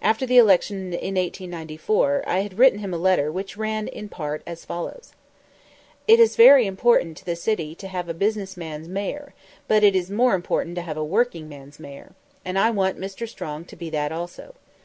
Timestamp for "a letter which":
2.94-3.56